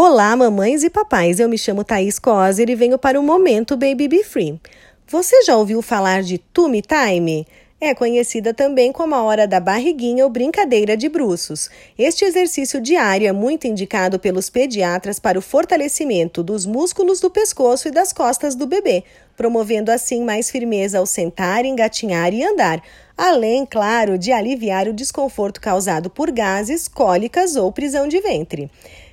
Olá, 0.00 0.36
mamães 0.36 0.84
e 0.84 0.90
papais. 0.90 1.40
Eu 1.40 1.48
me 1.48 1.58
chamo 1.58 1.82
Thaís 1.82 2.20
Coser 2.20 2.70
e 2.70 2.76
venho 2.76 2.96
para 2.96 3.18
o 3.18 3.22
Momento 3.22 3.76
Baby 3.76 4.06
Be 4.06 4.22
Free. 4.22 4.60
Você 5.08 5.42
já 5.42 5.56
ouviu 5.56 5.82
falar 5.82 6.22
de 6.22 6.38
Tummy 6.38 6.80
Time? 6.82 7.44
É 7.80 7.92
conhecida 7.96 8.54
também 8.54 8.92
como 8.92 9.16
a 9.16 9.24
hora 9.24 9.44
da 9.44 9.58
barriguinha 9.58 10.22
ou 10.22 10.30
brincadeira 10.30 10.96
de 10.96 11.08
bruços. 11.08 11.68
Este 11.98 12.24
exercício 12.24 12.80
diário 12.80 13.26
é 13.26 13.32
muito 13.32 13.66
indicado 13.66 14.20
pelos 14.20 14.48
pediatras 14.48 15.18
para 15.18 15.36
o 15.36 15.42
fortalecimento 15.42 16.44
dos 16.44 16.64
músculos 16.64 17.18
do 17.18 17.28
pescoço 17.28 17.88
e 17.88 17.90
das 17.90 18.12
costas 18.12 18.54
do 18.54 18.68
bebê, 18.68 19.02
promovendo 19.36 19.90
assim 19.90 20.22
mais 20.22 20.48
firmeza 20.48 21.00
ao 21.00 21.06
sentar, 21.06 21.64
engatinhar 21.64 22.32
e 22.32 22.44
andar, 22.44 22.80
além, 23.18 23.66
claro, 23.66 24.16
de 24.16 24.30
aliviar 24.30 24.86
o 24.86 24.94
desconforto 24.94 25.60
causado 25.60 26.08
por 26.08 26.30
gases, 26.30 26.86
cólicas 26.86 27.56
ou 27.56 27.72
prisão 27.72 28.06
de 28.06 28.20
ventre. 28.20 28.70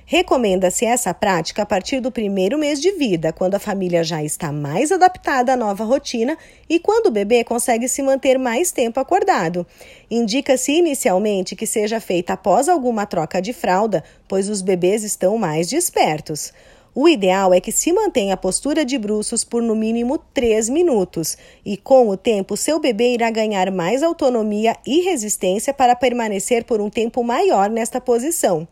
Recomenda-se 0.08 0.84
essa 0.84 1.12
prática 1.12 1.62
a 1.62 1.66
partir 1.66 1.98
do 1.98 2.12
primeiro 2.12 2.56
mês 2.56 2.80
de 2.80 2.92
vida, 2.92 3.32
quando 3.32 3.56
a 3.56 3.58
família 3.58 4.04
já 4.04 4.22
está 4.22 4.52
mais 4.52 4.92
adaptada 4.92 5.52
à 5.52 5.56
nova 5.56 5.82
rotina 5.82 6.38
e 6.68 6.78
quando 6.78 7.06
o 7.06 7.10
bebê 7.10 7.42
consegue 7.42 7.88
se 7.88 8.00
manter 8.02 8.38
mais 8.38 8.70
tempo 8.70 9.00
acordado. 9.00 9.66
Indica-se 10.08 10.70
inicialmente 10.70 11.56
que 11.56 11.66
seja 11.66 11.98
feita 11.98 12.34
após 12.34 12.68
alguma 12.68 13.04
troca 13.04 13.42
de 13.42 13.52
fralda, 13.52 14.04
pois 14.28 14.48
os 14.48 14.62
bebês 14.62 15.02
estão 15.02 15.36
mais 15.36 15.68
despertos. 15.68 16.52
O 16.98 17.06
ideal 17.06 17.52
é 17.52 17.60
que 17.60 17.70
se 17.70 17.92
mantenha 17.92 18.32
a 18.32 18.38
postura 18.38 18.82
de 18.82 18.96
bruços 18.96 19.44
por 19.44 19.62
no 19.62 19.76
mínimo 19.76 20.16
3 20.32 20.70
minutos, 20.70 21.36
e 21.62 21.76
com 21.76 22.08
o 22.08 22.16
tempo 22.16 22.56
seu 22.56 22.80
bebê 22.80 23.12
irá 23.12 23.30
ganhar 23.30 23.70
mais 23.70 24.02
autonomia 24.02 24.74
e 24.86 25.02
resistência 25.02 25.74
para 25.74 25.94
permanecer 25.94 26.64
por 26.64 26.80
um 26.80 26.88
tempo 26.88 27.22
maior 27.22 27.68
nesta 27.68 28.00
posição. 28.00 28.66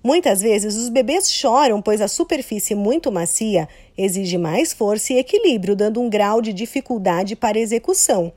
Muitas 0.00 0.40
vezes 0.40 0.76
os 0.76 0.88
bebês 0.88 1.28
choram, 1.28 1.82
pois 1.82 2.00
a 2.00 2.06
superfície 2.06 2.76
muito 2.76 3.10
macia 3.10 3.68
exige 3.98 4.38
mais 4.38 4.72
força 4.72 5.14
e 5.14 5.18
equilíbrio, 5.18 5.74
dando 5.74 6.00
um 6.00 6.08
grau 6.08 6.40
de 6.40 6.52
dificuldade 6.52 7.34
para 7.34 7.58
execução. 7.58 8.32